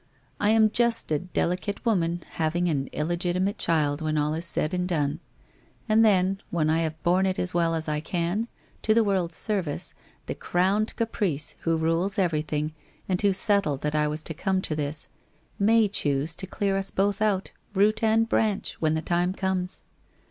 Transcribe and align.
I 0.39 0.49
am 0.49 0.71
just 0.71 1.11
a 1.11 1.19
delicate 1.19 1.85
woman 1.85 2.23
having 2.31 2.67
an 2.69 2.89
illegitimate 2.91 3.59
child, 3.59 4.01
when 4.01 4.17
all 4.17 4.33
is 4.33 4.47
said 4.47 4.73
and 4.73 4.87
done. 4.87 5.19
And 5.87 6.03
then, 6.03 6.41
when 6.49 6.71
I 6.71 6.79
have 6.79 7.03
borne 7.03 7.27
it 7.27 7.37
as 7.37 7.53
well 7.53 7.75
as 7.75 7.87
I 7.87 7.99
can, 7.99 8.47
to 8.81 8.95
the 8.95 9.03
world's 9.03 9.35
service, 9.35 9.93
the 10.25 10.33
Crowned 10.33 10.95
Caprice 10.95 11.53
who 11.59 11.77
rules 11.77 12.17
everything, 12.17 12.73
and 13.07 13.21
who 13.21 13.31
settled 13.31 13.81
that 13.81 13.93
I 13.93 14.07
was 14.07 14.23
to 14.23 14.33
come 14.33 14.59
to 14.63 14.75
this, 14.75 15.07
may 15.59 15.87
choose 15.87 16.33
to 16.37 16.47
clear 16.47 16.77
us 16.77 16.89
both 16.89 17.21
out, 17.21 17.51
root 17.75 18.01
and 18.03 18.27
branch, 18.27 18.81
when 18.81 18.95
the 18.95 19.03
time 19.03 19.33
comes 19.33 19.83